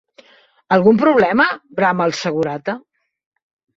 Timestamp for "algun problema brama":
0.77-2.09